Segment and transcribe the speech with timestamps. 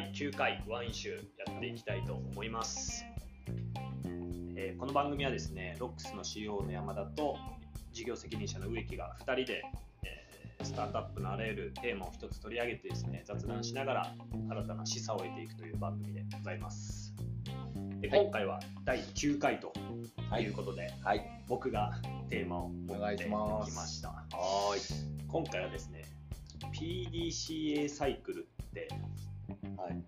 [0.00, 1.10] 第9回ワイン集
[1.46, 3.04] やっていきたいと思います、
[4.56, 7.36] えーこの番組はですねロックスの CEO の山田と
[7.92, 9.62] 事業責任者の植木が2人で、
[10.02, 14.14] えースタートアップのあらゆるテーマを一つ取り上げてですね雑談しながら
[14.48, 17.14] 新たな示唆を得ていくという番組でございます。
[18.00, 18.22] ではい。
[18.22, 19.70] 今回は第9回と
[20.40, 20.46] い。
[20.46, 21.44] うことで、はい。
[21.46, 24.08] 僕がテーマを持お願いってきしました。
[24.08, 25.28] はーい。
[25.28, 26.06] 今回はですね
[26.72, 28.88] PDCA サイクルって
[29.76, 30.02] はい。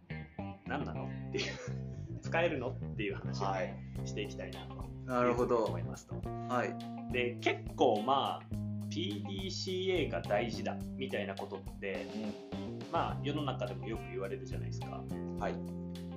[0.67, 1.05] 何なの？
[1.29, 1.45] っていう
[2.21, 2.71] 使えるの？
[2.71, 3.75] っていう話をはい。
[4.05, 5.83] していきたいなとなるほど思い。
[5.85, 6.15] ますと
[6.49, 7.13] はい。
[7.13, 8.55] で結構まあ
[8.91, 12.07] PDCA が大事だみたいなことって
[12.93, 15.03] まあ世の中でもよく言われるじゃないですか
[15.39, 15.55] はい。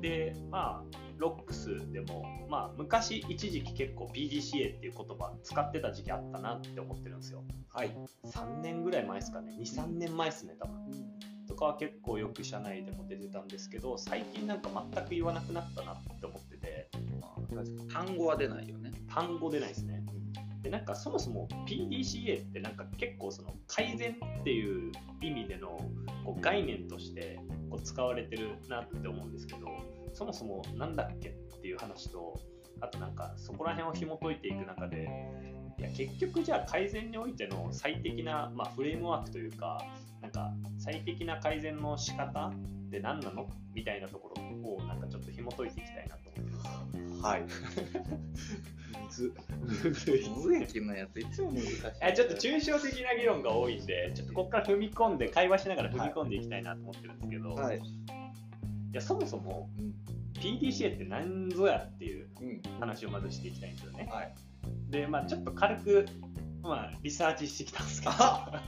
[0.02, 7.96] でまあロックスでもまあ昔一時期結構 PDCA っていう言葉使ってた時期あったなって思ってるんですよはい。
[8.26, 10.76] 3年ぐらい前ですかね23年前ですね多分
[11.56, 16.90] とかは結構よく社内でも出てたんですけど最近なんか全く言わなくなったなって思ってて。
[17.54, 18.92] まあ、単語は出ないよね。
[19.08, 20.04] 単語出ないですね。
[20.62, 25.80] でなんかそもそも PDCA ってなんか結構その改善っていう意味での
[26.26, 27.40] こう概念として
[27.70, 29.68] こう使われてるなって思うんですけど
[30.14, 32.34] そもそもなんだっけっていう話と
[32.82, 35.08] あとなんかそこら辺を紐解いていく中で
[35.78, 39.86] いや結局じゃあ改善においての最適な、まあ、フレームワークというか
[40.22, 43.48] なんか最適な改善の仕方って何なの？
[43.74, 46.72] みたいなところをなんかちょっと紐解いていきたいなと思ってるんですよ。
[47.22, 47.46] はい。
[49.12, 49.34] ず
[49.84, 51.82] むずいっすね植木のやついつも難しい。
[52.02, 57.82] あちょっと抽象的な議論が多いんで、ちょっとここから踏み込んで、会話しながら踏み込んでいきたいなと思ってるんですけど、い、はい。
[58.94, 59.94] やそもそもうん。
[60.40, 62.62] PDCA って何ぞやっていううん。
[62.80, 64.08] 話をまずしていきたいんですよね。
[64.12, 64.34] はい。
[64.90, 66.06] で、まあちょっと軽く、
[66.62, 68.64] まあ、リサーチしてきたんですけど、あ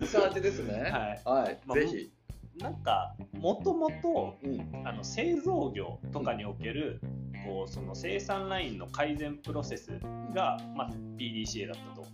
[0.00, 0.74] リサーチですね。
[0.90, 1.44] はい。
[1.44, 1.58] はい。
[1.66, 2.12] まあぜひ。
[2.58, 4.86] なんか、もともと、うん。
[4.86, 7.00] あの製造業とかにおける、
[7.44, 9.98] こうその生産ラインの改善プロセス
[10.34, 12.06] が、まあ、PDCA だったと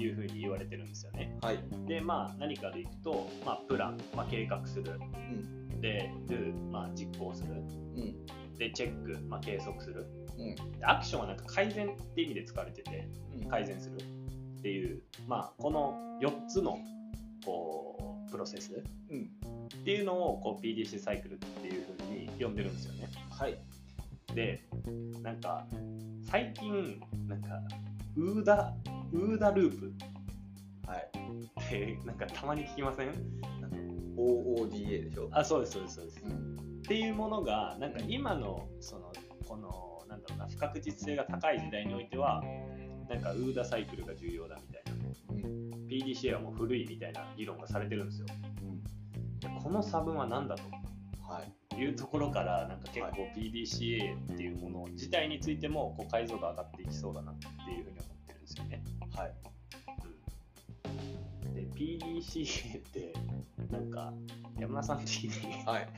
[0.00, 1.36] いうふうに言われてるんですよね。
[1.40, 1.58] はい。
[1.86, 4.92] で、まあ、何かでいくと、まあ、プラン、まあ、計画する。
[4.92, 5.80] うん。
[5.80, 6.10] で、
[6.70, 7.54] まあ、実行する。
[7.54, 8.26] うん。
[8.58, 10.06] で、チェック、まあ、計測する。
[10.38, 10.54] うん。
[10.78, 13.08] でアクションはなんか改善って意味で使われてて、
[13.42, 13.48] うん。
[13.48, 16.78] 改善するっていう、まあ、この4つの
[17.44, 19.30] こうプロセスうん。
[19.66, 23.08] っていうのをこう PDC サイクルっていうふうに呼んでるんですよね。
[23.30, 23.58] はい。
[24.34, 24.64] で、
[25.22, 25.66] なんか、
[26.28, 27.60] 最近、なんか、
[28.16, 28.74] ウーダ、
[29.12, 29.92] ウーダループ
[30.86, 31.10] はい。
[31.66, 33.10] って、なんかたまに聞きません
[34.16, 35.28] ？OODA でしょ？
[35.32, 36.24] あ、そうです、そうです、そうです。
[36.24, 36.55] うん。
[36.86, 39.12] っていうものがなんか今のその
[39.48, 42.40] このなんだろうな不確実性が高い時代においては
[43.10, 44.92] なんかウーダサイクルが重要だみたいな
[45.34, 45.86] うん。
[45.88, 48.26] PDCA はもう古いみたいな議論がされてるんですよ
[48.62, 48.82] うん。
[49.40, 50.54] でこの差分は何だ
[51.28, 51.52] はい。
[51.74, 58.84] というところからなんか結構 PDCA っていうもの自体についてもこう解像が上がっていきそうだなっていうふうに思ってるんですよね、
[59.16, 59.32] はい。
[61.44, 63.12] うん、で PDCA って
[63.70, 64.12] なんか
[64.58, 65.88] 山田さん的にはい。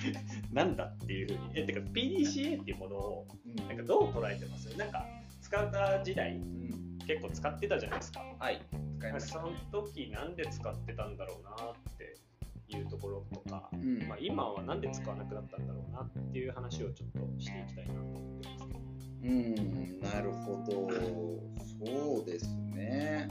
[0.52, 4.76] なんだっていうふうにえてか PDCA っていうものをうんなんかどう捉えてます？
[4.76, 5.04] なんか
[5.40, 6.98] 使った時代うん。
[7.06, 8.20] 結構使ってたじゃないですか。
[8.38, 8.60] はい。
[8.98, 9.40] 使いました。
[9.40, 12.16] その時なんで使ってたんだろうなって
[12.74, 18.80] いうところとか、うんまあ、今はなんで使わなくなったんだろうなっていう話をちょっとしていきたいなと思ってますけど。
[19.24, 20.90] うん、なるほど。
[21.86, 23.28] そうですね。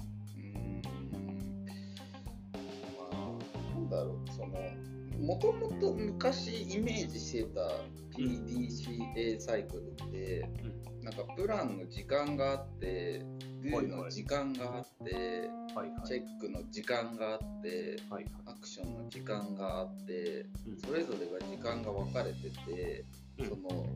[3.94, 4.58] だろう、その、
[5.20, 7.62] もともと昔イメージしてた
[8.18, 10.50] PDCA サイクルって、
[11.02, 13.20] なんかプランの時間があって、
[13.64, 16.08] ドゥの時間があって、はいはい。
[16.08, 18.26] チェックの時間があって、はい。
[18.46, 20.78] アクションの時間があって、うん。
[20.78, 23.06] それぞれが時間が分かれてて、
[23.40, 23.50] うん。
[23.50, 23.88] その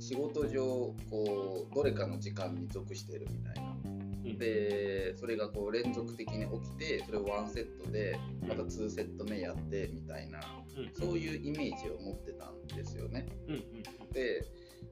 [0.00, 4.11] 仕事上こうどれかの時間に属してるみたいな。
[4.24, 4.38] うん。
[4.38, 10.40] でそれがこう連続的に起きてそれをワンセットでまた2セット目やってみたいな
[10.76, 10.90] うん。
[10.94, 13.26] そういうイメージを持ってたんですよね。
[13.48, 13.62] うんうん
[14.12, 14.44] で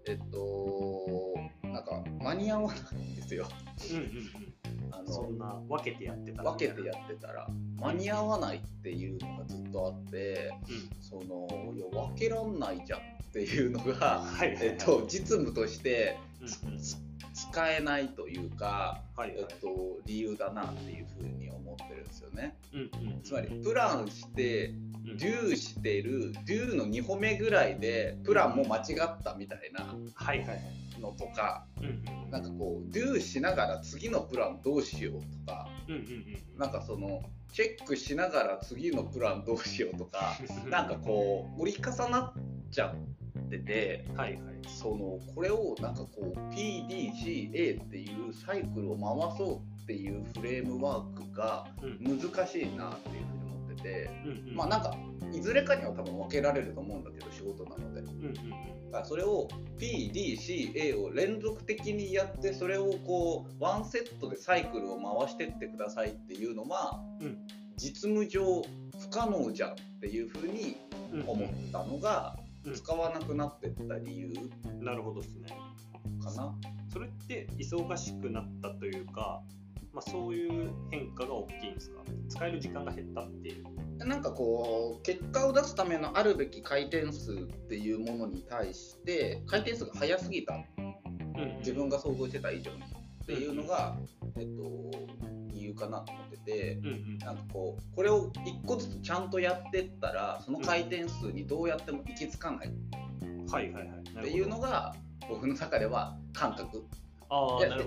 [0.06, 3.46] えっとなんか間に合わないんですよ。
[3.90, 4.54] うんうん
[4.92, 5.06] あうん。
[5.06, 7.48] そんのな分けてやってた分けてやってたら
[7.78, 10.52] 間に合わないっていうのがずっとあって
[11.00, 13.02] そのいや分けらんないじゃんっ
[13.32, 14.66] ていうのが、はいはいはい。
[14.68, 17.09] えっと、実務としてうんうん
[17.40, 19.38] 使えないというか、はいはい。
[19.38, 22.56] えっと、理由だなっていうふうに思ってるんですよね。
[22.72, 22.84] うんう
[23.18, 23.22] ん。
[23.22, 25.16] つまりプランしてうん。
[25.16, 29.84] デューしてるデューの2歩目ぐらいでプランも間違ったみたいな
[30.14, 30.48] はいはい。
[30.48, 30.60] はい
[31.00, 32.30] のとかうんうんうん。
[32.30, 37.22] なんかこうデューしながら次のプランどうしようとかうんうんうんなんかその
[37.52, 40.36] チェックしながら次のプランどうしようとか
[40.68, 42.32] なんかこう折り重なっ
[42.70, 43.19] ちゃって
[43.58, 51.66] て、はいはい、そのこれをなんかこう PDCA っていうサイクルを回そうっていうフレームワークが
[52.00, 54.96] 難しいなっていうふうに思ってて、うんうん、まあなんか
[55.32, 58.34] いずれかには多分分けられると思うんだけど仕事なので、うんうんうん、
[58.90, 59.48] だからそれを
[59.78, 67.38] PDCA を連続的にやってそれをこうワンセットでサイクルを回してってくださいっていうのは、うん、
[67.76, 68.62] 実務上
[68.98, 70.76] 不可能じゃんっていうふうに
[71.26, 74.32] 思ったのが、使わなくなってった理由、
[74.80, 75.48] なるほどですね。
[76.22, 76.54] かな。
[76.92, 79.42] それって忙しくなったというか
[79.92, 82.02] まあ、そういう変化が大きいんですか？
[82.28, 83.64] 使える時間が減ったっていう。
[84.06, 87.36] なんかこう結果を出すためのあるべき回転数っ
[87.68, 90.80] ていうものに対して回転数が速すぎた、う
[91.40, 92.82] ん、自分が想像してた以上に。
[92.82, 93.96] っていうのが、
[94.36, 94.62] えっと、
[95.80, 104.94] かなと思ってて、うんうん、なんかこうこれを1個ずつちゃんとやってったらその回転数にどうやっても行き着かないっていうのが
[105.28, 106.84] 僕の中では感覚。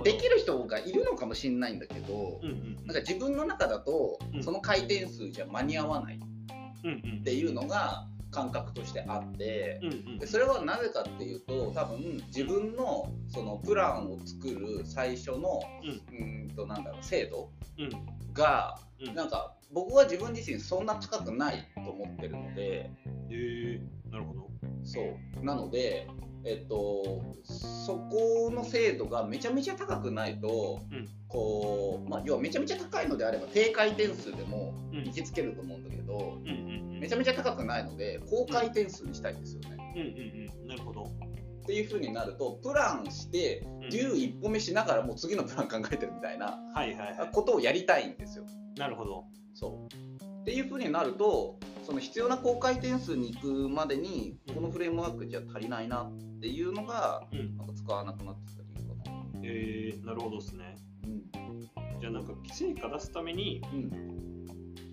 [0.05, 9.79] できる人がいるのかもしれないんだけど、うんうん、なんか自分の中だと、その回転数じゃ間に合わないっていうのが感覚としてあって、
[10.19, 15.61] でそれはなぜかっていうと多分自分のそのプランを作る最初の、
[16.11, 16.43] うん。
[16.55, 17.49] となんだろう制度
[18.33, 18.79] が、
[19.15, 22.89] なんか僕は自分自身そんな高くないと思ってるので。
[23.29, 24.49] えー、なるほど。
[24.83, 25.45] そう。
[25.45, 26.07] なので
[26.45, 39.77] えっと、そこの精度がめちゃめちゃ高くないと、うん、こうまあ、要はめちゃめちゃ高いのであれば低回転数でも行きつけると思うんだけど、うんうんうん、めちゃめちゃ高くないので高回転数にしたいんですよね。
[39.93, 41.03] うんうんうん、なるほど。
[41.03, 46.57] っていうふうになるとプランしてデュー一歩目しながらもう次のプラン考えてるみたいな
[47.33, 48.45] ことをやりたいんですよ。
[48.77, 49.25] なるほど。
[49.53, 49.93] そう。
[50.41, 59.25] っていうふうになるとその必要な高回転数に行くまでにこのフレームワークじゃ足りないなっていうのが、うん、なんか使わなくなってた理由かな。
[59.43, 60.77] えー、なるほどですね。
[61.03, 64.32] うん、じゃあなんか成果出すために、うん、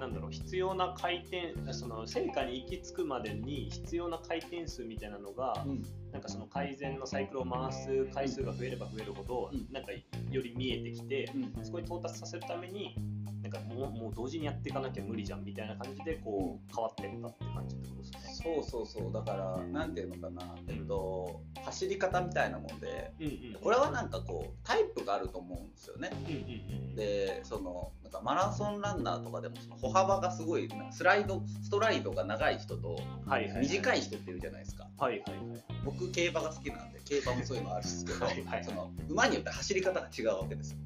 [0.00, 10.00] なんだろう必要な回転その成果に行き着くまでに必要な回転数みたいなのが、うん、なんかその改善のサイクルを回す回数が増えれば増えるほど、うん、なんかよ
[10.42, 12.96] り見えてきて、うん、そこに到達させるために
[13.42, 17.99] なんかもうもう同時にやっていかなきゃ無理じゃんみたいな感じでこう変わってったって感じってこと？
[18.42, 26.10] そうそうそうだからなんていうのかな、えっと、走り方みたいなもんで、うんうん、これはなんかこうタイプがあると思うんですよね。
[26.12, 32.98] うんうんうん、でそのなんかマラソンランナーとかでもその歩幅がすごいスライドストライドが長い人と
[33.60, 34.88] 短い人っているじゃないですか。
[34.98, 40.78] はいはいはい、僕競馬が好きなんで競馬もそういうのあるんですけどはいはい、その馬によって走り方が違うわけですよ。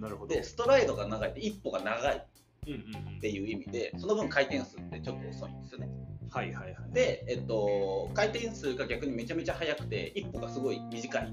[0.00, 5.88] なるほどでストライドが長いって一歩が長いっていう意味でその分回転数ってちょっと遅いんですよね。
[6.32, 11.32] はいはいはい、で、えっと、回転数が逆にめちゃめちゃ速くて一歩がすごい短い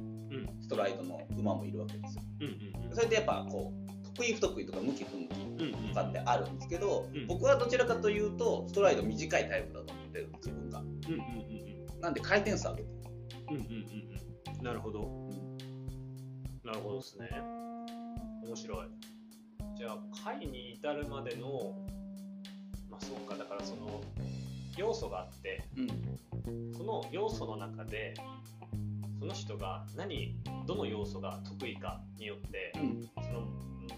[0.60, 2.24] ストライドの馬もいるわけですよ。
[2.42, 10.80] うんうんうん、それでやっぱこう得意不得意とか向き不向きとかってあるんですけど、うんうん、僕はどちらかというとストライド短いタイプだと思ってる自分が。
[10.80, 11.20] うんうん
[11.96, 12.90] うん、なんで回転数上げてる。
[13.50, 13.64] うんうん
[14.58, 15.10] うん、なるほど。
[16.66, 17.30] なるほどですね。
[18.46, 18.88] 面白い。
[19.78, 21.74] じゃあ回に至るまでの
[22.90, 24.02] まあそうかだからその
[24.80, 28.14] 要素があって、うん、その要素の中で
[29.20, 33.46] その人が何どの要素が得意かによって、うん、その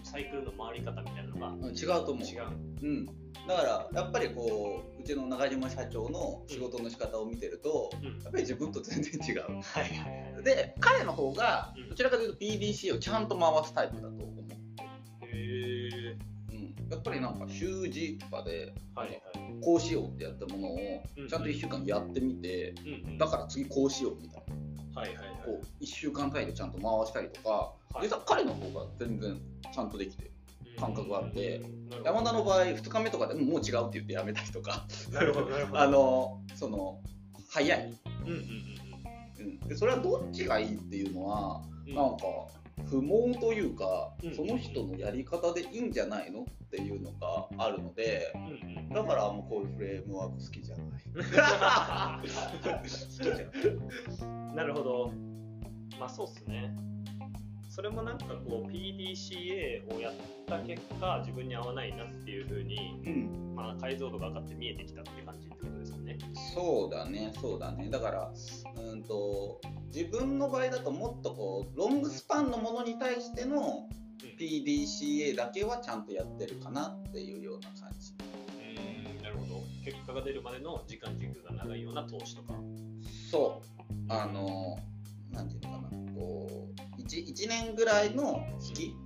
[0.02, 2.26] サイクルの回り方みたいなのが違うと思う。
[2.26, 2.42] 違う、
[2.82, 3.12] うん、だ
[3.56, 14.31] からやっぱりこううちの中島社長の仕事の仕方を見てると、うん、やっぱり自分と全然違う、はいはいはい、で彼の方がどちらかというと PDC をちゃんと回すタイプだと
[16.92, 19.20] やっぱりなんか習字とかで、はいはい、
[19.62, 20.78] こうしようってやったものを
[21.28, 24.42] ちゃんと1週間やってみて、うんうん、だから次こうしようみたい
[24.94, 27.50] な、はいはいはい、こう1週間単位でちゃんと回したりとか、
[27.94, 29.40] はい、実は彼の方が全然
[29.74, 30.30] ちゃんとできて
[30.78, 31.62] 感覚があって、
[32.04, 34.86] 山田の場合2日目とかでももう違うって言ってやめたりとか。
[35.12, 35.78] なるほどなるほど。
[35.80, 36.98] あのその
[37.50, 38.42] 早い、うんうんうん。
[39.38, 42.24] うん、でそれはどっちがいいっていうのは、うん、なんか
[42.88, 50.86] 不毛というか、うん、その人のやり方でいいんじゃないのっていうのがあるので、うん、だからもうこういうフレームワーク好きじゃない。
[52.22, 54.54] 好きじゃない。
[54.54, 55.12] なるほど。
[55.98, 56.74] まあそうっすね。
[57.74, 60.12] それもなんかこう PDCA をやっ
[60.46, 65.48] た結果自分に合わないなっていうふうに、ん、まあ、解像度が上がって見えてきたって感じ
[66.02, 66.18] ね。
[66.54, 67.88] そうだねそうだね。
[67.90, 68.32] だから
[68.76, 69.60] うんと
[69.94, 73.88] 自分の場合だともっとこうロングスパンのものに対しての
[74.38, 78.14] PDCA だけはちゃんとやってるかなっていうような感じ。
[79.16, 79.62] うんなるほど。
[79.84, 82.54] 結果が出るまでの時間軸が長いような投資とか。
[83.30, 83.92] そう。
[84.08, 84.78] あの
[85.30, 86.02] なんていうのかな。
[86.14, 86.68] こ
[86.98, 88.96] う 1, 1年ぐらいの引き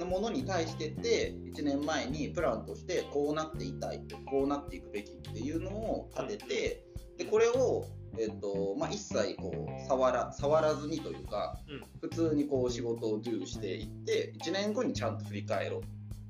[0.00, 6.84] のものに対してって1年前にプランとしてこうなっていたいこうなっていくべきっていうのを立てて
[7.18, 7.86] でこれを
[8.18, 15.80] えっとまあ、一切こう触ら触らずにというか、うん、普通にこう仕事をドゥしていって1年後にちゃんと振り返ろ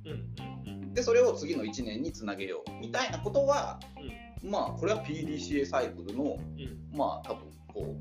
[0.04, 3.80] う、でそれを次の1年につなげようみたいなことは、
[4.42, 7.96] うん、まあこれは PDCA サイクルの、うん、まあ多分こ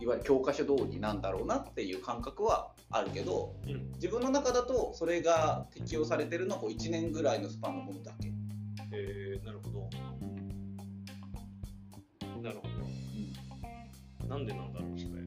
[0.00, 8.32] ういわゆる教科書通りなんだろうなっていう感覚はあるけど、うん、自分の中だとそれが適用されてるのはこう1年ぐらいのスパンのものだけ。
[8.92, 9.90] えー、なるほど。
[12.42, 12.74] なるほど。
[14.22, 15.22] うん、なんでなんだろう、それ。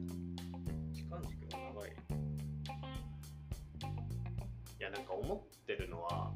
[0.92, 1.90] 時間軸が長い。
[4.78, 6.32] いや、なんか思ってるのは、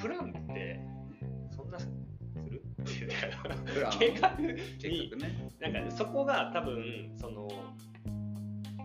[0.00, 0.80] プランって
[1.54, 1.88] そんなす
[2.50, 2.62] る？
[3.98, 4.46] 計画に、
[5.16, 7.48] ね、なんかそこが多分その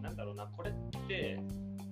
[0.02, 0.74] なんだろうなこれっ
[1.08, 1.40] て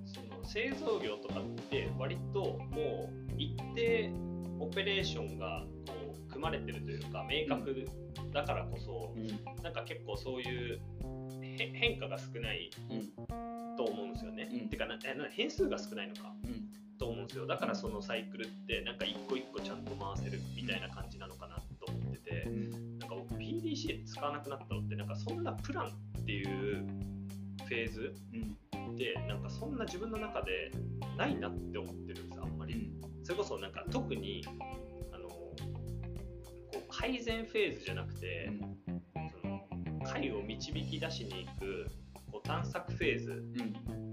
[0.06, 4.12] その製造業とかって割ともう一定
[4.60, 7.86] オペレーションがこう組まれてるというか明確
[8.32, 10.82] だからこそ、うん、なんか結構そういう
[11.58, 12.70] 変化が少ない
[13.78, 14.50] と思うんですよね。
[14.52, 14.98] うん、てかな
[15.32, 17.48] 変数が少ないのか、うん、と思うんですよ。
[17.48, 22.50] だからそのサイクルってなんか一個一個ちゃんと回せるみたいな感じなのかなと思ってて、
[23.00, 26.86] なんか僕 PDCA 使わなくなったのってなんかそんなプランっていう
[27.64, 28.14] フェーズ？
[28.96, 30.72] でなんかそんな自分の中で
[31.18, 32.92] ないなって思ってるんですあんまり。
[33.24, 34.44] それこそなんか特に
[35.14, 35.56] あのこ
[36.74, 38.52] う改善フェーズじゃなくて、
[39.42, 39.62] その
[40.04, 41.88] 解を導き出しに行く
[42.32, 43.44] こう探索フェーズ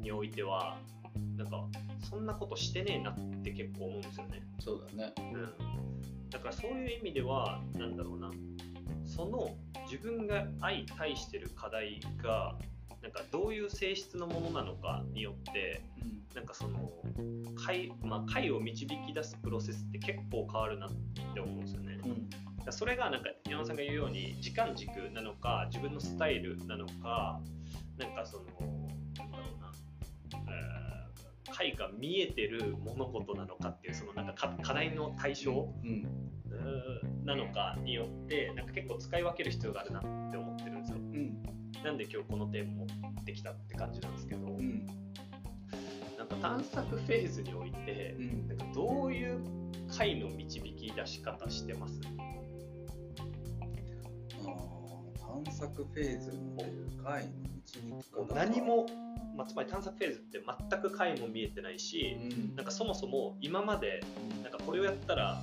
[0.03, 0.79] においては、
[1.37, 1.65] なんか
[2.09, 4.43] そんなことしてねえなって結構思うんですよね。
[4.61, 8.31] そうだね、うん、だからそういう意味ではなんだろうな。
[9.05, 9.57] その
[9.91, 12.59] 自分が相対してる課題が
[13.07, 16.91] なんかどういう性質のものなのかによって、うん、なんかその
[17.55, 20.91] 解,、まあ、解を導き出すプロセスって結構変わるなっ
[21.33, 22.01] て思うんですよね。
[22.05, 27.41] うん、それがなんか山田さんが言うように時間軸なのか自分のスタイルなのか
[27.97, 28.45] なんかその
[29.19, 29.73] なんだろうな、
[30.53, 36.27] えー、解が見えてる物事なのかっていうそのなんか課題の対象、うん、
[37.25, 40.46] なのかによってなんか結構使い分ける必要があるなって思
[41.87, 44.89] なんで今日この点持ってきたって感じなんですけど、うん、
[46.19, 49.39] なんか探索フェーズにおいて、うん、なんかどういう
[49.97, 52.01] 回の導き出し方してます？
[54.41, 56.57] 探索フェーズの
[57.05, 58.87] 回の導き方何も、
[59.37, 64.03] まあ、つまり探索フェーズって全く回も見えてないし、うん、なんかそもそも今まで
[64.43, 65.41] なんかこれをやったら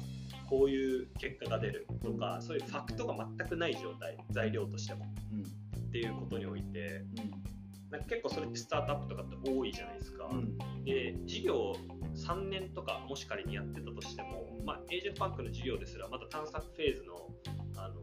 [0.50, 5.06] こういう結果が出るとかそういうファクトが全くない状態材料としても、
[5.94, 7.06] っていうことにおいて、
[7.92, 10.28] なんか結構それってスタートアップとかって多いじゃないですか。
[10.32, 11.76] うん、で事業
[12.16, 17.30] 3年とかもし仮にやってたとしても、まあ、エージェントバンクの事業ですらまだ探索フェーズの
[17.76, 18.02] あの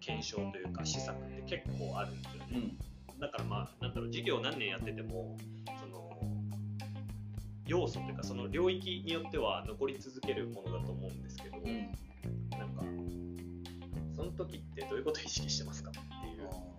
[0.00, 2.76] 検証というか施策って結構あるんですよね。
[3.10, 5.36] うん、だからまあなんだろう事業何年やってても
[5.78, 6.18] その
[7.66, 11.92] 要素というかその領域によっては残り続けるものだと思うんですけど、うん、
[12.58, 12.82] なんか
[14.16, 16.77] その時ってどういうことを意識してますかう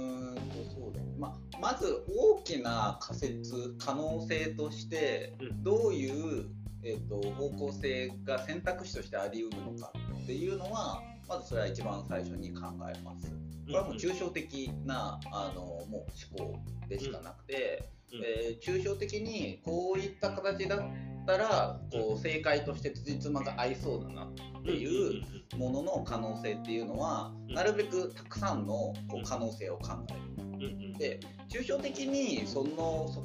[0.00, 0.42] んと
[0.74, 6.46] そうだね、ままず大きな仮説可能性としてどういう、
[6.82, 13.30] えーと、方向性が選択肢としてありうるのかっていうのはまずそれは一番最初に考えます。
[13.66, 20.80] これはもう抽象的なあのもう思考でしかなくて、えー、抽象的にこういった形だっ
[21.28, 25.22] たらこう正解として辻褄が合いそうだなっていう
[25.58, 28.72] ものの可能性っていうのはなるべくたくさんの
[29.08, 30.98] こう可能性を考える。
[30.98, 31.20] で
[31.50, 33.22] 抽象的にそのそ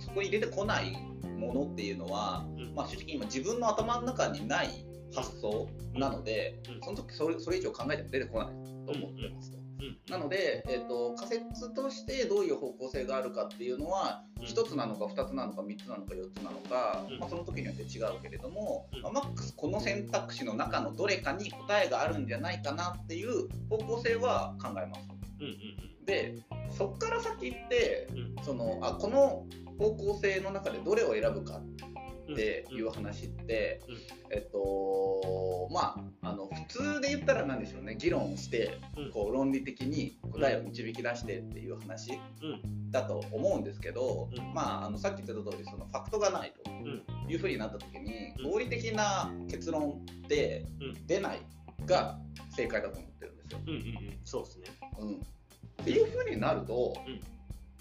[0.00, 0.92] そこに入れてこない
[1.38, 2.44] ものっていうのは、
[2.74, 4.84] まあ、正直今自分の頭の中にない
[5.14, 8.48] 発想なので、その時それそれ以上考えても出てこない
[8.86, 9.50] と思ってます。
[9.50, 9.55] と。
[10.08, 25.08] なので、えーと、仮説としてどういう方向性があるかっていうのは、うん、1つなのか2つなのか3つなのか4つなのか、うん、まあ、その時によって違うけれども、うん、まあ、マックスこの選択肢の中のどれかに答えがあるんじゃないかなっていう方向性は考えます。
[26.06, 26.36] で
[26.70, 28.08] そこから先って、
[28.42, 29.44] そのあこの
[29.78, 31.60] 方向性の中でどれを選ぶか
[32.28, 33.96] っっていう話って、うん。
[34.30, 37.96] えっとまああの普通で言ったら何でしょうね。
[37.96, 39.10] 議論をしてうん。
[39.12, 42.90] こう論理的に答えを導き出してっていう話うん。
[42.90, 44.54] だと思うんですけど、うん。
[44.54, 47.02] まああのさっき言った通りそのファクトがないとうん。
[47.30, 48.50] いうふうになった時にうん。
[48.50, 51.06] 合理的な結論ってうん。
[51.06, 51.42] 出ない
[51.84, 52.18] が
[52.50, 53.60] 正解だと思ってるんですよ。
[53.66, 54.18] うんうんうん。
[54.24, 54.64] そうですね。
[54.98, 57.20] うん、っていうふうになると、うん。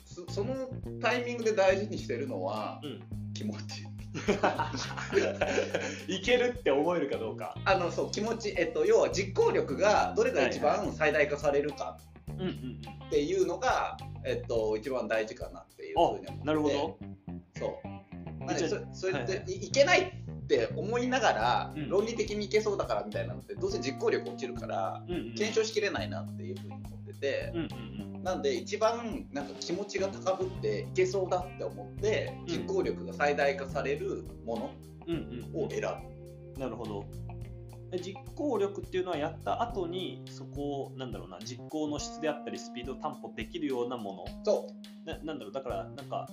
[0.06, 0.54] そその
[1.02, 3.34] タイミングで大事にしてるのはうん。
[3.34, 3.86] 気持ち。
[6.08, 7.56] いけるって思えるかどうか。
[7.66, 11.98] あのそう気持ち、えっと、要は実行力がどれが一番最大化されるか
[12.30, 16.28] うんうんうんっていうのが、えっと、一番大事かなっていうふうに思って。
[16.32, 16.98] あなるほど。
[17.58, 17.88] そう、
[18.44, 19.52] まあね、じゃあそそれって、はいはい。
[19.52, 21.90] い、いけないって思いながら、うん。
[21.90, 32.48] 論理的にいけそうだからみたいなのってどうせ実行力落ちるからうんうん検証しきれないなっていうふうに思ってて、うんうんなんで一番なんか気持ちが高ぶっていけそうだって思ってうん。
[32.48, 34.72] 実行力が最大化されるも
[35.08, 35.82] うんうんのを選
[36.56, 36.60] ぶ。
[36.60, 37.06] なるほど。
[37.92, 44.44] で実行力っていうのはやった後にそこをなんだろうな実行の質であったりスピードを担保できるようなもの。
[44.44, 44.68] そ
[45.06, 45.54] ななんだろう。
[45.54, 46.28] だからなんか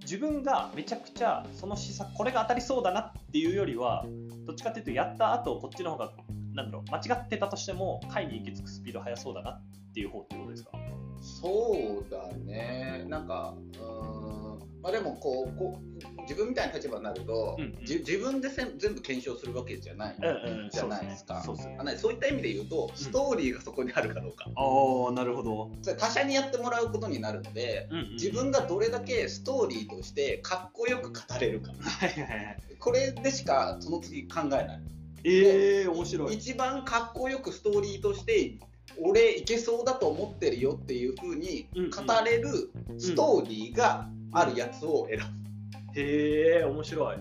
[0.00, 4.04] 自分がめちゃくちゃその施策これが当たりそうだなっていうよりは
[4.44, 6.12] どっちかっていうとやった後こっちの方が
[6.54, 9.62] なんだろう間違ってたとしても回に行き着くスピード速そうだなっ
[9.94, 10.70] ていう方ってことですか？
[10.74, 13.04] うそうだね。
[13.08, 14.44] なんかうーん。
[14.82, 17.86] まあでもこうこう自分みたいな立場になると、うんうん。
[17.86, 20.70] じ自分で全部検証するわけじゃない、うんうん。
[20.70, 21.42] じゃないですか。
[21.42, 21.76] そうね。
[21.80, 28.12] あのそういった意味で言うと、ストーリーがそこにあるかどうか、ああなるほど、他者にやってもらうことになるので、うんうん。
[28.12, 32.58] 自分がどれだけストーリーとしてかっこよく語れるか、はいはいはい。
[32.78, 34.82] これでしかその次考えない。
[35.26, 36.34] ええ面白い。
[36.34, 38.58] 一番かっこよくストーリーとして
[39.00, 41.90] 俺いけそうだと思ってるよっていう風にうんうん。
[41.90, 46.00] 語れるストーリーがあるやつを選ぶ。
[46.00, 47.16] へえ面白い。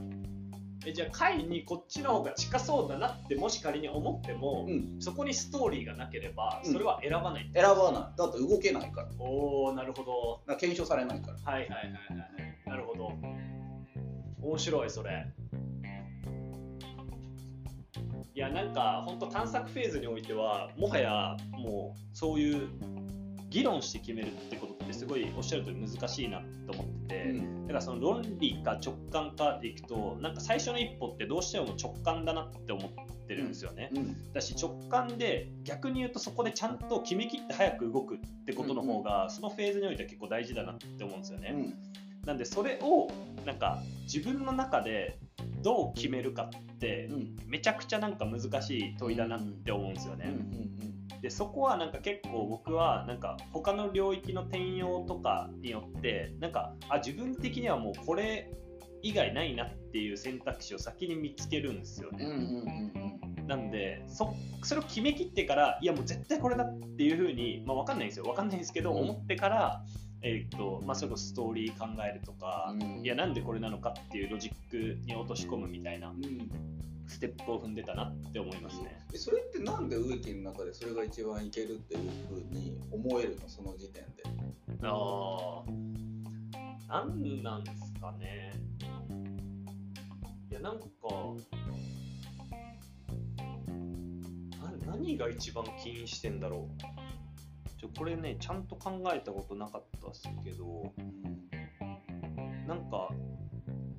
[0.86, 4.96] えじゃあ回にこっちの方が近そうだなってもし仮に思っても、うん。
[5.00, 6.74] そこにストーリーがなければうん。
[6.74, 8.18] それは選ばない、選ばない。
[8.18, 9.08] だって動けないから。
[9.20, 10.42] おおなるほど。
[10.46, 11.52] ら検証されないから。
[11.52, 12.70] はいはいはいはい。
[12.70, 13.12] なるほど。
[14.42, 15.26] 面白いそれ
[18.36, 22.68] いやなんか本当探索フェーズにおいてはもはやもうそういう
[23.50, 27.68] 議論して決めるってことってすごいおっしゃる通り難しいなと思ってて、うん。
[27.68, 32.92] だからその論理か直感かでいくとなんか最初の一歩ってどうしても直感だなって思っ
[33.28, 34.34] てるんですよね、うん。
[34.34, 41.74] だし直感で逆に言うとそこでちゃんと決めきって早く動くってことの方が、そのフェーズにおいては結構大事だなって思うんですよね、うん
[42.26, 43.10] なんでそれを
[43.46, 45.20] なんか自分の中で
[45.62, 47.36] どう決めるかってうん。
[47.48, 50.74] めちゃくちゃなんか難しい問いだなって思うんですよね、うん
[51.22, 58.52] でそこはなんか結構僕はなんか他の領域の転用とかによってなんかあ自分的にはもうこれ
[59.04, 62.40] 以外ないなっていう選択肢を先に見つけるんですよね、うんうんう
[63.00, 63.14] ん
[63.48, 64.34] なんでそ
[64.64, 68.26] それを決めきってからいやもう絶対これだっていうふうに、まあ、分かんないんですよ。
[68.26, 68.98] 分かんないんですけど、うん。
[69.00, 69.84] 思ってから、
[70.26, 76.18] えーっとまあ、それこそストーリー考えるとか、うんいやなんでこれなのかっていうロジックに落とし込むみたいなうん
[77.06, 79.06] ステップを踏んでたなって思いますね。
[79.12, 83.50] でそれってなんで植木の中でそれが一番いけるっていうふうに思えるの？
[83.50, 84.24] その時点で。
[84.84, 85.64] あ
[86.90, 88.54] あ、なんなんですかね。
[90.50, 90.86] いや、なんか、
[94.62, 96.84] な何が一番起因してんだろう。
[97.88, 100.94] これね、ちゃんと考えたことなかったですけど、
[102.68, 103.10] なんか、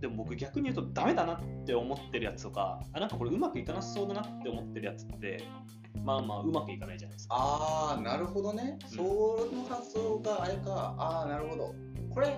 [0.01, 5.43] でも僕逆に言うとダメだなって思ってるやつとか、あ、なんかこれうまくいかなさそうだなって思ってるやつって、
[6.05, 7.35] まあまあうまくいかないじゃないですか。
[7.37, 8.79] ああなるほどね。
[8.83, 10.95] うんその発想があれか。
[10.99, 11.75] ああなるほど。
[12.11, 12.37] これ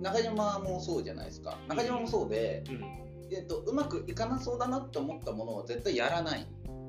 [0.00, 1.58] 中島もそうじゃないですか。
[1.68, 2.84] 中島もそうで、うん。
[3.32, 6.46] えっとうまくいかなそうだなって思ったものは絶対やらない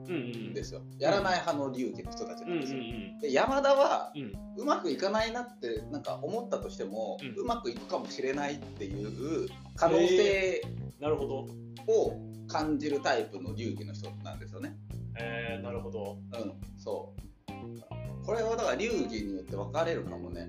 [0.07, 0.81] うんうんんですよ。
[0.99, 2.79] やらない派の流儀の人たちうんうんなんですよ。
[2.79, 4.33] うんで山田はうん。
[4.57, 10.61] うまくいかないなってなんか思ったとしても、ううんまくいくかもしれないっていう可能性
[10.99, 11.47] なるほど。
[11.87, 14.75] を感じるタイプの流儀の人なんですよね。
[15.19, 16.17] えー、なるほど。
[16.33, 18.25] うん、そう。
[18.25, 20.47] これはだから流儀によって分かれるかもね。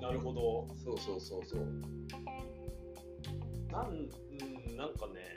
[0.00, 0.66] なるほど。
[0.82, 1.64] そうそうそうそう。
[3.70, 5.33] なん、うん、なんかね、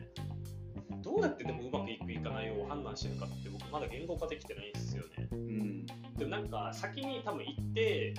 [1.04, 5.28] どうやってでもうまくいくいかないを判断してるかって僕まだ言語化できてないんですよね。
[5.32, 5.86] うん。
[6.18, 8.14] でもなんか先に多分行って、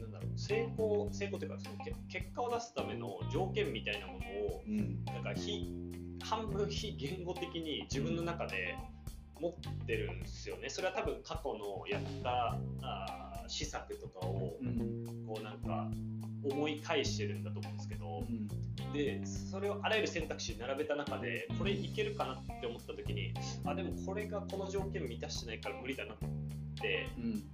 [0.00, 5.04] なんだろう、成功、成功というかそのけ結果を出すための条件みたいなものを、うん。
[5.04, 5.70] なんか非
[6.22, 8.76] 半分非言語的に自分の中で
[9.40, 10.68] 持ってるんですよね。
[10.68, 15.26] それは多分過去のやったあー施策とかをうん。
[15.26, 15.88] こうなんか
[16.44, 18.48] 思い返してるんだと思うんですけど、うん
[18.96, 23.32] でそれをあらゆる選択肢に並べた中でこれいけるかなって思った時に
[23.64, 26.18] あでもこれがこの条件満たしてないから無理だなっ
[26.80, 27.44] てうん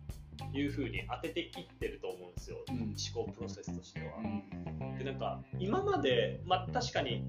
[0.52, 2.76] いうふうに当てていってると思うんですようん。
[2.76, 4.06] 思考プロセスとしては。
[4.18, 4.98] うん。
[4.98, 7.24] でなんか今まで、まあ、確かに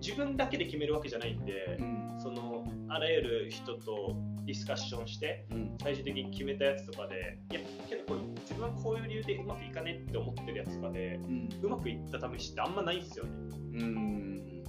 [0.00, 2.20] 自分だけで決めるわけじゃないんでうん。
[2.20, 5.76] そのあらゆる人とディスカッションしてうん。
[5.80, 11.48] 最終的に決めたやつとかでいやけどこれ自分はこういう理由でうまくいかねって思ってるやつとかでうん。
[11.62, 13.30] うまくいった試しってあんまないんですよね。
[13.30, 14.64] うん。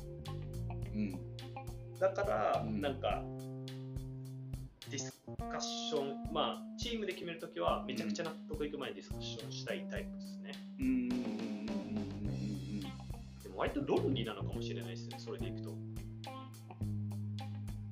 [0.94, 1.12] うん。
[2.00, 2.80] だから、うん。
[2.82, 3.24] なんか
[4.90, 10.52] ディスカッションまあチームで決めるときはめちゃくちゃ納得いく前にディスカッションしたいタイプですね。
[10.80, 10.86] うん。
[10.86, 10.94] うん。
[10.94, 11.10] うん。
[11.10, 12.80] うん。
[12.82, 15.76] でも割と論理なのかもしれないですねそれでいくと。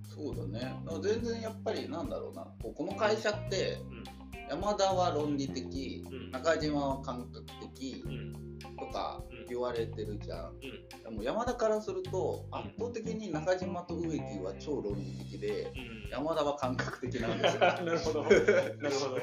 [0.03, 0.73] そうだね。
[1.01, 2.47] 全然やっぱりなんだろうな。
[2.61, 4.20] この会社ってうん
[4.51, 6.31] 山田は論理的うん。
[6.31, 8.59] 中島は感覚的うん。
[8.77, 9.45] とかうん。
[9.47, 10.49] 言われてるじゃん。
[10.49, 11.03] うん。
[11.03, 16.09] でも山田からすると圧倒的に中島と植木は超論理的でうん。
[16.11, 17.59] 山田は感覚的なんですよ。
[17.63, 18.23] なるほど。
[18.23, 19.17] なるほど。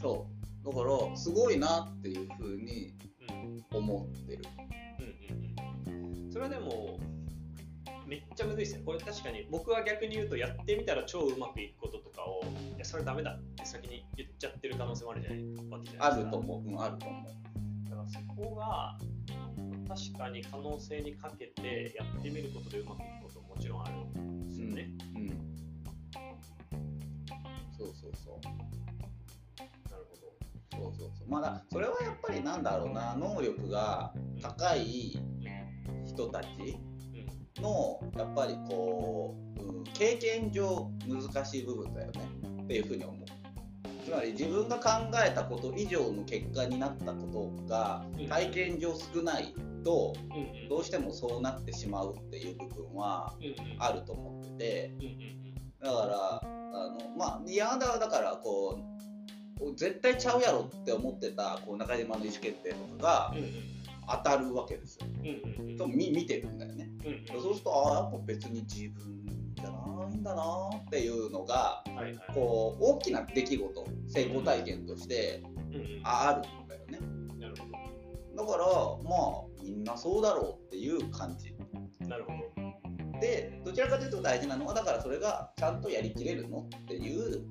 [0.00, 0.26] そ
[0.64, 0.66] う。
[0.66, 2.94] だからすごいなっていうふうに
[3.28, 3.76] うん。
[3.76, 4.44] 思ってる。
[4.98, 6.32] うんうんうん。
[6.32, 6.98] それはでも
[8.06, 8.82] めっちゃむずいですね。
[8.84, 12.42] これ確かに僕は逆に言うとやってみたら超うまくいくこととかを
[12.76, 13.38] いやそれダメだ
[13.72, 15.38] 先に言っちゃってる可能性もあるじゃない？
[15.40, 17.24] ですかると思う、うん、あると思う。
[17.90, 18.98] だからそこが
[19.88, 24.20] 確かに可能性にかけてやってみることでうまくいくことももちろんある。
[24.20, 24.90] んですよね。
[25.14, 25.28] うん、うん、
[27.76, 28.40] そうそうそう。
[28.44, 30.22] なるほど。
[30.70, 31.28] そうそうそう。
[31.28, 33.16] まあだそれはやっぱりなんだろうな。
[33.16, 35.18] 能力が高い
[36.06, 36.46] 人たち
[37.56, 37.62] うん。
[37.62, 42.20] のやっぱりこう、うん、経験上難しい部分だよね。
[42.64, 43.21] っていうふうに思う
[44.04, 44.90] つまり自分が考
[45.24, 48.28] えたこと以上の結果になったことがうん。
[48.28, 50.14] 体験上少ないと
[50.68, 53.34] どうしてもそうなってしまうっていう部分は
[53.78, 54.90] あると思ってて
[55.82, 58.80] だからあのまあ山田はだからこ
[59.60, 63.34] う絶対ちゃうやろって思ってたこう中島の意思決定とかが
[64.24, 65.06] 当たるわけですよ。
[65.78, 66.88] と見見てるんだよね。
[67.28, 69.22] そうするとああやっぱ別に自分
[70.22, 72.18] んだなっていうのがはいはい。
[72.32, 75.42] こう大きな出来事成功体験として
[76.04, 76.98] あるんだよね。
[77.38, 78.64] なるほだから
[79.08, 81.54] まあみんなそうだろうっていう感じ。
[82.00, 83.20] どなるほど。
[83.20, 87.44] でどちらかというと大事なのはだからそれがちゃんとやりきれるのっていう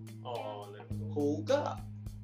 [1.14, 1.78] 方が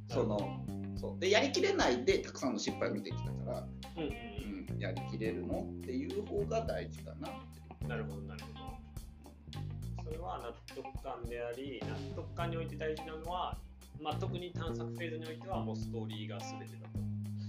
[0.09, 1.19] そのそう。
[1.19, 7.61] でやりきれないでたくさんの失敗を見てきたから、うんうんうん、やりきれるのっていう方が大事かなって。
[7.61, 8.56] うんなるほどなるほど
[10.07, 13.57] それは納得感であり納得感において大事なのは
[14.01, 16.99] まあ特に探索フェーズにおいてはもうストーリーが全てだと。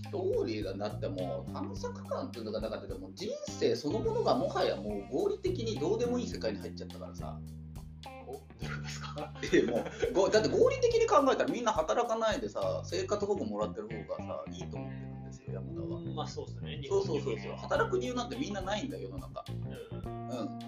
[0.04, 7.38] ストーリーがなっても探索感っていうのがなかったでも人生そのものがもはやもう合理的にどうでもいい世界に入っちゃったからさ。
[8.60, 9.32] ですか？
[9.52, 16.00] えもうごだって合理的に考えたらみんな働かないでさ生活保護もらってる方がさいいと思ってるんですよ山田は。
[16.16, 17.52] まあそうですね日そう本そうそうそう。
[17.56, 19.44] 働く理由なんてみんなないんだよ世の中。
[19.48, 20.28] うん。
[20.28, 20.58] うん、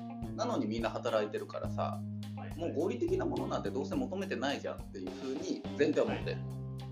[0.40, 2.00] なのにみんな働いてるからさ
[2.35, 6.37] はいもう合理的なものなんてどうせ求めてないじゃんっていうふうに全然思ってる、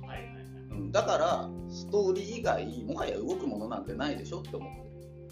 [0.07, 4.89] はいはいはいうん、だからストーリー以外もはや動くものなんてないでしょって思ってる、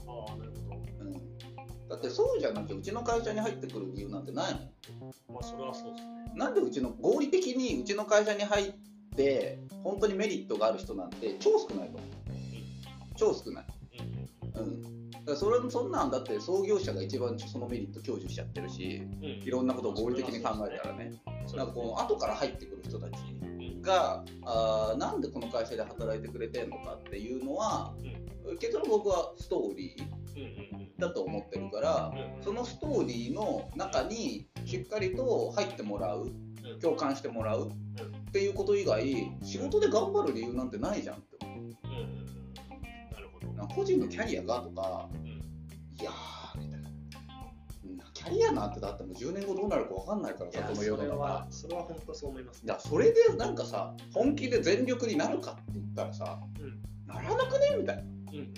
[0.08, 4.62] ああなるほうん、だってそうじゃなきゃうちの会社に入ってくる理由なんてないもん。
[5.00, 6.32] どまあそれはそうですね。
[6.34, 8.72] なんでうちの合理的にうちの会社に入っ
[9.14, 12.10] て本当にメリットがある人なんて超少ないと思う。
[13.16, 13.66] 超少ない、
[14.54, 14.62] うん。
[14.62, 14.88] うん、だ
[15.26, 19.24] からそれそんなんだって創業者が一番そのメリット享受しちゃってるしうん。
[19.24, 21.12] うんいろんなことを合理的に考えたらね。
[21.46, 23.82] そうなんかこの後から入ってくる人たちうん。
[23.82, 27.94] があーなんでこの会社で働いてくれてんのかっていうのは
[28.60, 29.96] 結論僕はストーリ
[30.36, 32.42] うんうんうんーだと思ってるからうん。
[32.42, 36.80] そのストーリーの中にしっかりと入ってもらううん。
[36.80, 37.72] 共感してもらうっ
[38.32, 39.04] ていうこと以外
[39.42, 41.58] 仕事で頑張る理由なんてないじゃんって思う。
[41.58, 42.15] うんうんうん
[43.56, 46.88] な個人のキャリアがとかうんいやーみたいな。
[47.96, 51.46] なキャリアなんてだってもう10年後どうなるか分かんないからさこの世の中。
[51.50, 56.82] それは本当そう思いますいやそれでなんかさ本気で全力になるかって言ったらさうん。
[57.06, 58.52] ならなくねみたいな、うん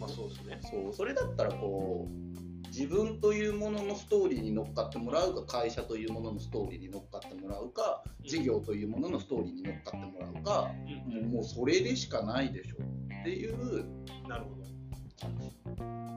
[0.00, 0.60] まあそうですね。
[0.62, 2.28] そうそれだったらこう
[2.68, 10.70] 自分というもののストーリーに乗っかってもらうか会社というもののストーリーに乗っかってもらうか事業というもののストーリーに乗っかってもらうか
[11.08, 11.14] うん。
[11.14, 12.76] もうもうそれでしかないでしょ
[13.20, 13.84] っていう
[14.28, 15.76] なるほど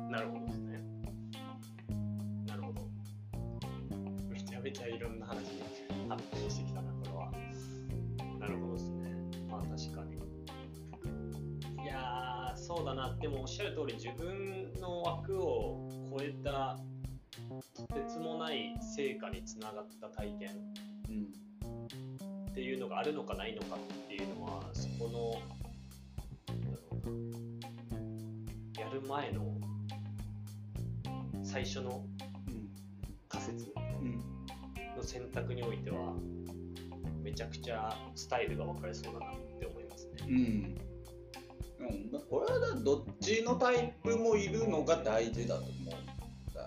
[0.09, 0.81] なるほどですね。
[2.45, 2.81] なるほど。
[4.29, 5.61] めちゃめちゃいろんな話に
[6.09, 7.31] 発展してきたな、これは。
[8.39, 9.09] なるほどですね。
[9.49, 10.11] まあ確かに。
[13.03, 16.77] あでもおっしゃる通り自分の枠を超えた
[17.75, 20.49] とてつもない成果につながった体験
[22.49, 24.50] っていうのがあるのかないのかっていうのは
[28.91, 29.41] る前の
[31.43, 32.04] 最初の
[33.30, 33.73] 仮説
[34.97, 36.13] の選択においては
[37.23, 40.12] めちゃくちゃスタイルが分かれそうだなって思いますね。
[40.27, 40.36] うん、
[42.13, 45.97] うん、これはどっちのタイプもいるのが大事だと思うんだよ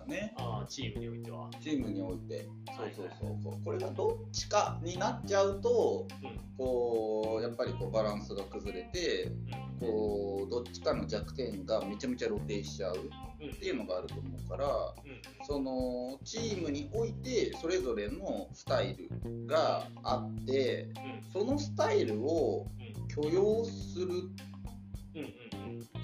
[0.07, 0.35] ね。
[0.37, 1.51] ああチームにおいては。
[1.63, 2.49] チームにおいて。
[2.77, 12.97] そうそうそうそう、これがどっちかになっちゃうと、うん、こうやっぱりこうバランスが崩れて、うん、こうどっちかの弱点がめちゃめちゃ露呈しちゃう。
[13.45, 14.71] っていうのがあると思うから、う
[15.09, 20.89] ん、そのチームにおいてそれぞれのスタイルがあって、
[21.35, 22.67] うん、そのスタイルを
[23.09, 24.09] 許容する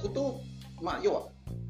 [0.03, 0.41] こと、
[0.83, 1.29] まあ要は、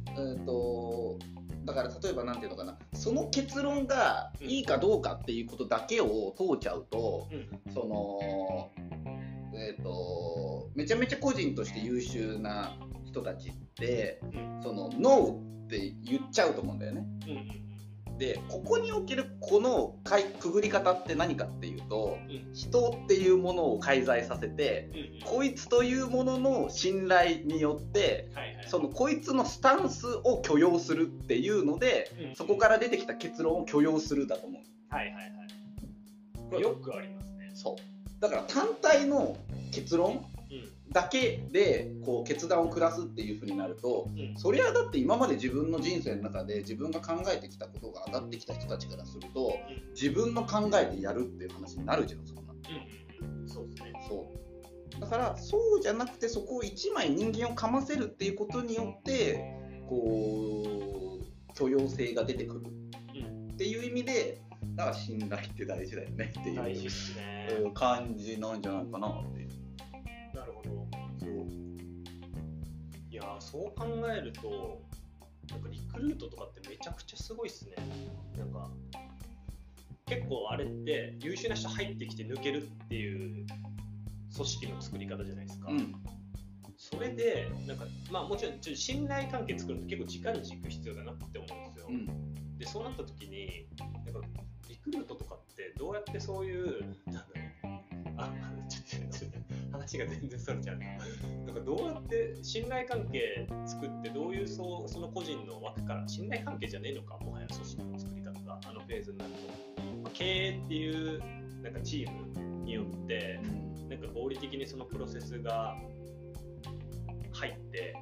[0.08, 1.18] えーと、
[1.64, 8.70] だから例えば何て言うのかなその結論がいいかどうかっていうことだけを問うちゃうと、うん、その
[9.54, 14.20] えっ、ー、とめちゃめちゃ個人として優秀な人たちって、
[14.62, 17.04] そのノーって言っちゃうと思うんだよね。
[18.08, 24.90] うん、でここにおけるこのかいくぐり方って何かっていうと、うん、人っていうものを介在させて、
[25.22, 28.30] うん、こいつというものの信頼によって、
[28.68, 34.62] そのこいつのスタンスを許容するっていうので、そこから出てきた結論を許容するだと思う。
[34.94, 35.14] はいはい
[36.52, 36.62] はい。
[36.62, 37.50] よくありますね。
[37.54, 37.76] そう
[38.20, 39.36] だから単体の
[39.72, 40.26] 結論
[40.92, 53.92] だけでこう決断を下すっていうふうになると、うん、そりゃだって今まで自分の人生の中で自分が考えてきたことが当たってきた人たちからすると、うん、自分の考えでやるっていう話になるじゃんそんな、うん、そうですね。
[54.08, 54.26] そ
[54.96, 55.00] う。
[55.00, 59.54] だからそうじゃなくてそこを1枚人間をかませるっていうことによって
[59.88, 60.64] こ
[61.50, 62.62] う許容性が出てくる。
[63.52, 64.40] っていう意味で
[64.74, 69.49] だから信頼って大事だよねっていう、ね、感じなんじゃないかなっていう。
[73.40, 74.80] そう考えると
[75.50, 77.74] なんかリクルートとかってめちゃくちゃすごいっすね。
[78.36, 78.70] なんか
[80.06, 83.46] 結構あれって優秀な人入ってきて抜けるっていう
[84.34, 85.94] 組織の作り方じゃないですか、うん、
[86.76, 93.66] それでなんかまあもちろんちょ信頼関係作ると結構時間軸必要だなって思うんですよ、うん、でそうなった時に
[94.04, 94.20] なんか
[94.68, 97.80] リクルートとかってどうやってそういうなんだろう。
[98.16, 98.49] あ
[99.90, 100.78] 話が全然それちゃう。
[101.46, 111.20] なんかどうやって信頼関係作ってどういうそその個人の枠から信頼関係じゃねえのかもはや組織の作り方があのフェーズになると、まあ、経営っていう
[111.62, 113.40] なんかチームによって
[113.88, 115.76] なんか合理的にそのプロセスが
[117.32, 117.94] 入って、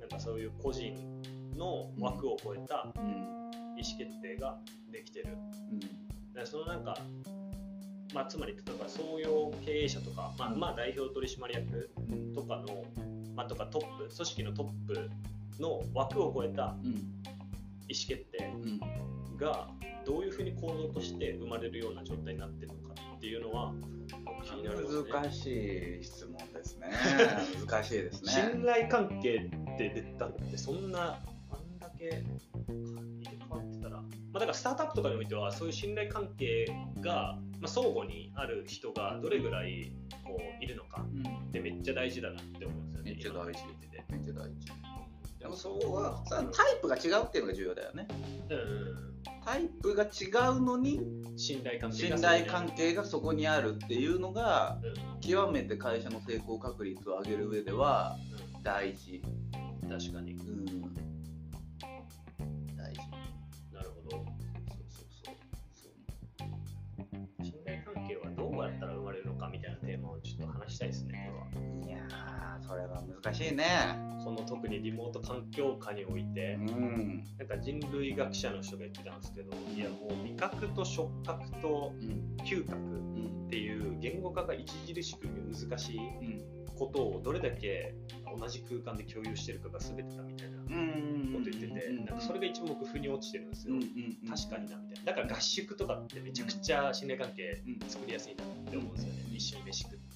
[0.00, 0.94] なんかそういう個人
[1.56, 4.58] の枠を超えた意思決定が
[4.90, 5.26] できてる。
[5.26, 6.96] だからそのなんか
[8.14, 11.90] まあ、つまり例えば創業経営者とか、まあ、まあ代表取締役
[12.34, 12.84] とかの、
[13.34, 15.10] まあ、とかトップ組織のトップ
[15.60, 16.76] の枠を超えた
[17.88, 18.52] 意思決定
[19.38, 19.68] が
[20.06, 23.74] どういうふうに構造として生まれるような状態になってるのかっていうのは
[24.44, 26.88] 気になる、ね、難しい質問ですね。
[27.66, 28.32] 難しいですね。
[28.32, 31.18] 信頼関係って出たってそんな
[31.50, 32.22] あんだけ
[34.32, 36.66] まあ、だからスタートアップとかにおいてはそういう信頼関係
[37.00, 39.92] がまあ、相互にある人がどれぐらい
[40.24, 41.04] こういるのか
[41.48, 43.10] ってめっちゃ大事だなって思うんですよね。
[43.10, 43.64] めっちゃ大事。
[44.10, 44.66] めっちゃ大事。
[45.40, 46.46] でもそこはタイ
[46.80, 48.08] プが違うっていうのが重要だよね。
[48.50, 51.00] うん、タイプが違うのに
[51.36, 58.16] 信頼関係信頼関係がそこにあるっていうのが、うん、極めて会社の成功確率を上げる上では
[58.62, 59.22] 大事。
[59.88, 60.34] 確かに。
[60.34, 61.07] うん
[72.68, 73.64] それは難しいね。
[74.22, 81.94] その特にリモート環境下において、うん、なんか人類学者の人が言ってたんですけど、うん、いやもう味覚と触覚と
[82.44, 82.76] 嗅覚
[83.46, 86.00] っていう言語化が著しく難しい
[86.78, 87.94] ことをどれだけ
[88.38, 93.74] 同じ空間で共有してるかが全てだみたいなこと言ってて、なんかそれが一目腑に落ちてるんですよ、
[94.28, 95.12] 確かになみたいな。
[95.12, 100.07] だから合宿とかってめちゃくちゃ信頼関係作りやすいなって思うんですよね、一緒に飯食って、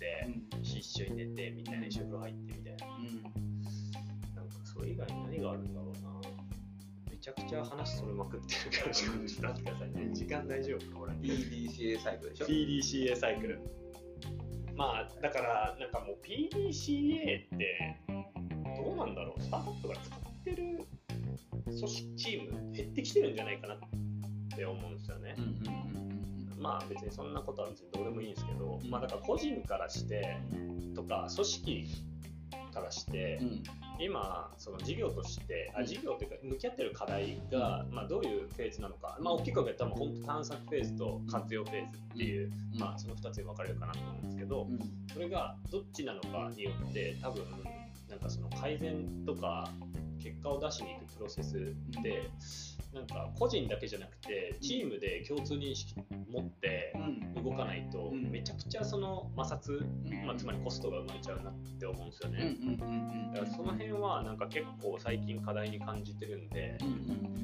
[0.63, 2.87] 一緒に寝てみたいな一緒に風呂入ってみたいな、
[4.37, 6.21] なんかそれ以外に何があるんだろうな。
[7.11, 13.61] めちゃくちゃ話それまくってるからちょっと待ってくださいね時間大丈夫これ PDCA サイクルでしょ？PDCA サイクル。
[14.75, 18.01] まあだからなんかもう PDCA って
[18.77, 20.87] どどうなんだろう、スタートアップが使ってる
[21.65, 23.79] 組織チーム減ってきてるんじゃないかなっ
[24.57, 25.37] て思うんですよね。
[26.63, 30.37] まあ別にそんなことは別にどうでもいいんですけど、まあだから個人からして
[30.95, 31.89] とか組織
[32.73, 33.41] からして、
[33.99, 44.67] 今その事業としてあ事業というか向き合ってる課題が、まあ、どういうフェーズなのか、まあ、大きく言ったら本当探索フェーズと活用フェーズっていう、まあ、その2つに分かれるかなと思うんですけど、
[45.13, 47.45] それがどっちなのかによって多分
[48.09, 49.69] なんかその改善とか
[50.23, 52.31] 結果を出しに行くプロセスで、
[52.93, 55.95] なんか個人だけじゃなくてチームで共通認識
[56.31, 56.95] 持って
[57.43, 62.57] 動かないとめちゃくちゃその摩擦、まあ、つまりコストが生まれちゃうなって思うんですよね。
[63.33, 66.77] だからその辺はなんか結構最近課題に感じてるんで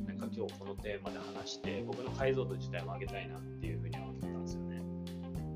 [0.07, 4.83] なんか今日このテーマで話して僕の解像度自体も上げたいなっていうふうに思ってたんですよね。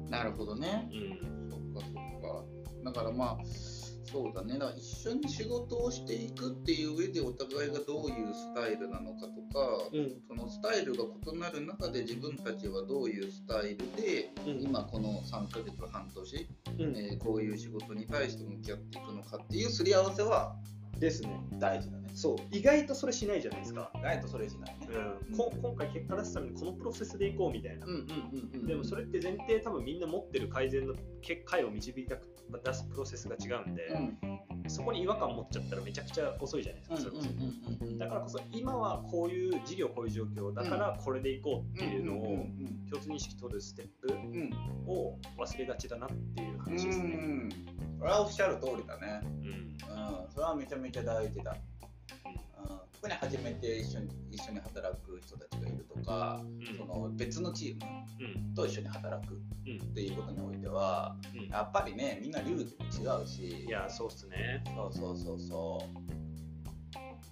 [0.09, 0.89] なるほどね。
[0.93, 1.51] うん。
[1.51, 2.45] そっかそっか。
[2.85, 3.39] だからまあ
[4.12, 4.59] そうだね。
[4.59, 16.48] だから一緒に仕事をしていくっていう上でお互いがどういうスタイルなのかとか、うん、そのスタイルが異なる中で自分たちはどういうスタイルで、うん、今この3ヶ月半年、
[16.79, 20.57] うん、えー、こういう仕事に対して向き合っていくのかっていうすり合わせは
[21.03, 21.41] ですね。
[21.59, 22.09] 大事だね。
[22.15, 22.37] そう。
[22.51, 23.91] 意外とそれしないじゃないですか。
[23.97, 24.79] 意外とそれしない。
[24.79, 24.87] ね、
[25.31, 27.87] うん、こ今回結果出すためにこのプロセスでいこうみたいな。
[28.67, 32.17] でもそれって前提多分みんな持ってる改善の結果を導いた
[32.65, 37.12] 出すプロセスが違うんで、うん、そこに違和感持っちゃったらめちゃくちゃ遅いじゃないですか、
[37.99, 42.47] だからこそ今はこういう事業こういう状況だからこれでいこうっていうのを
[42.91, 44.12] 共通認識取るステップ
[44.87, 47.49] を忘れがちだなっていう話ですね。
[48.03, 49.21] これはおっしゃる通りだね。
[49.23, 49.77] うん。
[50.35, 51.57] それはめちゃめちゃ大事だ。
[52.95, 63.67] 特に初めて一緒に一緒に働く人たちがいるとか、うん、その別のチームと一緒に働くっていうことにおいては、うん、やっぱりねみんな流儀も違うし。
[63.67, 64.65] いやそうっすね。
[64.67, 65.88] そうそうそうそ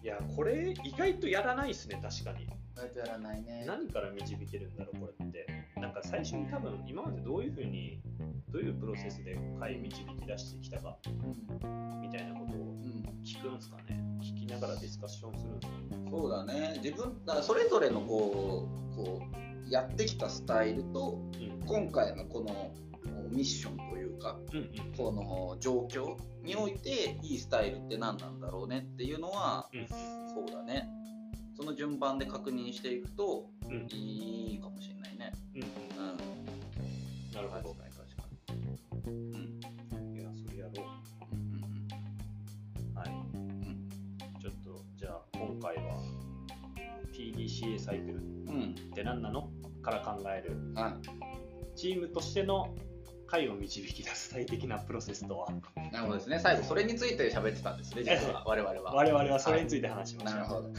[0.02, 0.06] う。
[0.06, 2.44] いやこれ意外とやらないっすね確かに。
[2.44, 3.64] 意外とやらないね。
[3.66, 5.46] 何から導けるんだろうこれって
[5.80, 8.00] なんか最初に多分今までどういうふうに
[8.48, 10.96] どういうプロセスで買い導き出してきたか、
[12.00, 12.76] みたいなことを
[13.24, 16.80] 聞くんですかね、聞きながらディスカッションするんですかそうだね。
[16.82, 22.72] 自分だそれぞれのこうこうやってきたスタイルと、うん、今回のこの
[23.30, 30.88] ミッションというか、うんうん、この状況においていいスタイルって何なんだろうねっていうのは、うん、そうだね
[31.60, 33.44] その順番で確認していくと
[33.90, 35.30] いいかもしれないね。
[35.54, 36.16] うん、うん、
[37.34, 37.76] なるほど。
[39.06, 39.60] うん。
[40.16, 40.82] いや、それやろ
[42.94, 42.98] う。
[42.98, 43.08] はい。
[44.40, 46.02] ちょっと、じゃあ、今回は
[47.12, 48.20] PDCA サイクルっ
[48.94, 49.50] て何なの、
[49.82, 50.56] から考える、
[51.76, 52.74] チームとしての
[53.30, 55.48] 解を導き出す最適なプロセスとは。
[55.92, 56.40] なるほどですね。
[56.40, 58.94] 最後、それについて喋ってたんですね、実は、我々は。
[58.94, 60.34] 我々はそれについて話しました。
[60.34, 60.70] なるほど。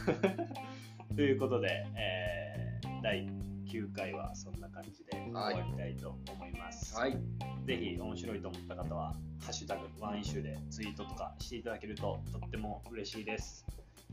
[1.15, 3.27] ということで、えー、第
[3.67, 6.95] 9回はそんな感じで終わりたいと思います。
[6.95, 7.17] はい。
[7.65, 13.65] ぜひ面白いと思った方は、ハッシュタグワンイシューでツイートとかしていただけるととっても嬉しいです。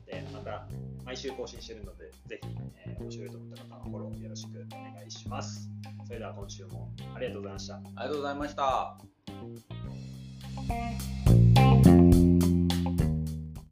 [0.06, 0.66] で、また
[1.04, 2.48] 毎週更新してるので、ぜひ、
[2.86, 5.68] えー、面白いと思った方はフォローよろしくお願いします。
[6.08, 7.74] それでは今週もありがとうございました。
[7.74, 8.96] ありがとうございました。